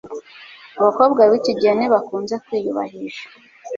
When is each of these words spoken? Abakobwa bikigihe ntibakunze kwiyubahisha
Abakobwa 0.79 1.21
bikigihe 1.31 1.73
ntibakunze 1.75 2.35
kwiyubahisha 2.43 3.25